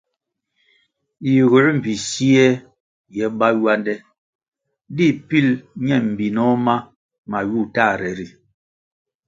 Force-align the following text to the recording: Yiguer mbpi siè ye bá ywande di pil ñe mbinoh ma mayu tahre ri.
Yiguer 1.31 1.65
mbpi 1.77 1.93
siè 2.07 2.45
ye 3.15 3.25
bá 3.39 3.47
ywande 3.57 3.93
di 4.95 5.07
pil 5.27 5.47
ñe 5.85 5.95
mbinoh 6.09 6.55
ma 6.65 6.75
mayu 7.29 7.61
tahre 7.75 8.09
ri. 8.17 8.27